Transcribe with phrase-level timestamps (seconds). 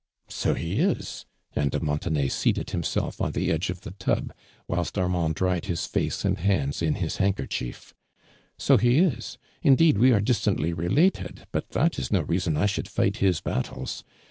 [0.33, 4.33] •'So ho is," and de Montenay seated him self on the edge of the tub,
[4.67, 7.93] whilst Armand dried hi' face and hands in his handkerchief.
[8.27, 9.37] *' So ho is.
[9.61, 14.03] Indeed, wo are distantly related, but that is no reason I should fight his battles.